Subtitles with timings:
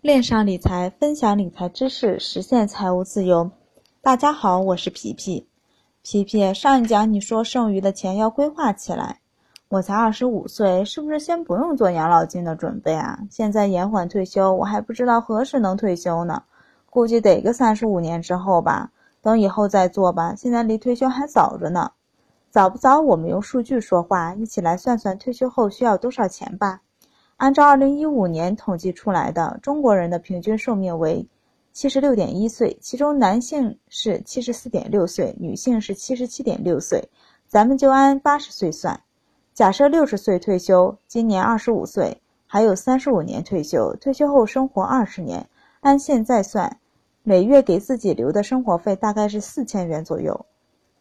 [0.00, 3.50] 恋上理财，分享理财知识，实现财务自由。
[4.00, 5.46] 大家好，我是皮皮。
[6.02, 9.20] 皮皮，上一讲你说剩余的钱要规划起来。
[9.68, 13.18] 我才二十五岁，是不是先不用做养老金的准备啊？
[13.30, 16.44] 现在延缓退休，我还不知道何时能退休呢，
[16.88, 18.90] 估计得个三十五年之后吧。
[19.20, 21.92] 等以后再做吧，现在离退休还早着呢。
[22.48, 22.98] 早不早？
[22.98, 26.80] 我们用数据说话，一起来算算退休后需要多少钱吧。
[27.40, 31.26] 按照二零一五年统计出来的，中国人的平均寿命为
[31.72, 37.08] 七十六点一岁，其中男性是七十四点六岁，女性是七十七点六岁。
[37.46, 39.00] 咱们就按八十岁算，
[39.54, 45.48] 假设六十岁退休，今年二十五岁，还有三十五年退休，退休后生活二十年，
[45.80, 46.78] 按现在算，
[47.22, 50.44] 每月给自己留的生活费大概是四千元左右，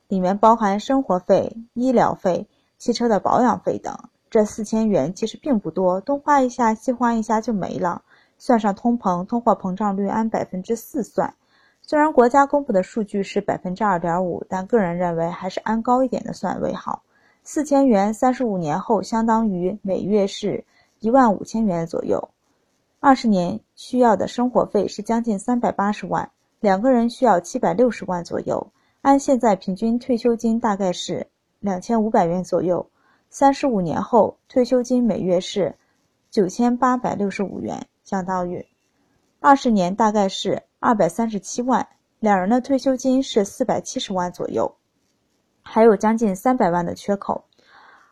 [0.08, 2.47] 里面包含生活费、医疗费、
[2.77, 3.94] 汽车的保养费等。
[4.29, 8.03] 这四千元其实并不多，东花一下西花一下就没了。
[8.38, 11.33] 算上通膨，通货膨胀率按百分之四算，
[11.81, 17.03] 虽然国家公布的数据是百分之二点五，但个人认为还是按高一点的算为好。
[17.44, 20.64] 四千元，三十五年后相当于每月是
[20.99, 22.30] 一万五千元左右，
[22.99, 28.71] 二十年需要的生活费是将近三百八十万，两个人需要七百六十万左右。
[29.02, 31.27] 按现在平均退休金大概是
[31.59, 32.89] 两千五百元左右。
[33.30, 35.75] 三十五年后，退休金每月是
[36.31, 38.66] 九千八百六十五元，相当于
[39.39, 41.88] 二十年大概是二百三十七万。
[42.19, 44.75] 两人的退休金是四百七十万左右，
[45.61, 47.45] 还有将近三百万的缺口。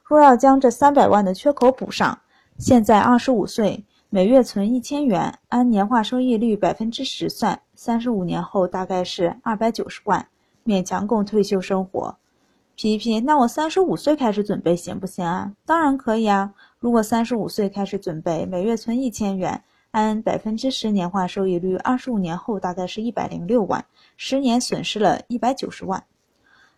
[0.03, 2.17] 若要将这三百万的缺口补上，
[2.57, 10.25] 现在二十五岁，每月存一千元，按年化收益率百分之十算，三十五年后大概是二百九十万，
[10.63, 12.15] 勉强够退休生活。
[12.77, 15.51] 皮皮，那我三十五岁开始准备行不行啊？
[15.65, 16.53] 当然可以啊！
[16.77, 23.83] 如果三十五岁开始准备，每月存一千元，按百分之十年化收益率，二十五年后大概是一百零六万，
[24.15, 26.03] 十年损失了一百九十万。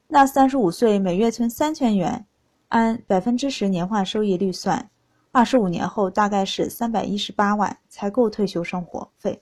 [0.07, 2.25] 那三十五岁每月存三千元，
[2.69, 4.89] 按百分之十年化收益率算，
[5.33, 9.41] 二十五年后大概是三百一十八万，才够退休生活费。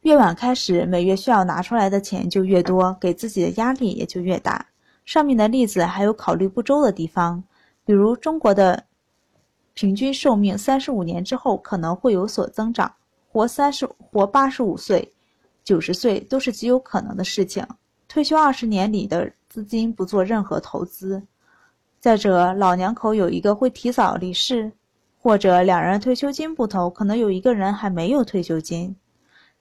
[0.00, 4.66] 越晚开始，每月需要拿出来的钱就越多，给自己的压力也就越大。
[5.04, 7.42] 上面的例子还有考虑不周的地方，
[7.84, 8.84] 比如中国的
[9.74, 12.94] 平均寿命三十五年之后可能会有所增长，
[13.30, 15.12] 活三十活八十五岁、
[15.64, 17.66] 九十岁都是极有可能的事情。
[18.06, 21.22] 退休二十年里的资金不做任何投资，
[21.98, 24.70] 再者老两口有一个会提早离世，
[25.18, 28.94] 或者两人退休金不投，可能有一个人还没有退休金。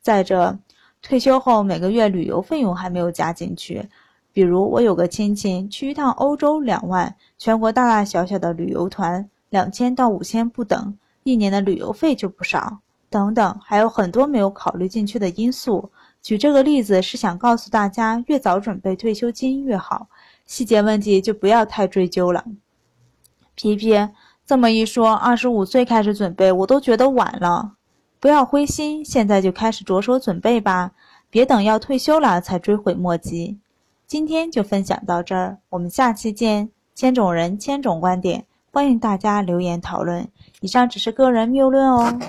[0.02, 0.60] 再者，
[1.02, 3.88] 退休后每个月旅游费用还没有加进去。
[4.34, 12.80] 比如我有个亲戚去一趟欧洲两万，全国大大小小的旅游团两千到五千不等，一年的旅游费就不少。
[13.10, 15.92] 等等，还有很多没有考虑进去的因素。
[16.22, 20.08] 举这个例子是想告诉大家，越早准备退休金越好，
[20.46, 22.46] 细节问题就不要太追究了。
[23.56, 23.96] 皮皮
[24.46, 27.74] 这么一说，二十五岁开始准备，我都觉得晚了。
[28.22, 30.92] 不要灰心，现在就开始着手准备吧，
[31.30, 33.60] 别等要退休了才追悔莫及。
[34.12, 36.70] 今天就分享到这儿，我们下期见。
[36.94, 40.28] 千种人，千种观点，欢迎大家留言讨论。
[40.60, 42.20] 以上只是个人谬论哦。